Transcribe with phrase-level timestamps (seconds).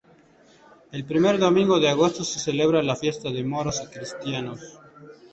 [0.91, 4.79] El primer domingo de agosto se celebra la fiesta de moros y cristianos.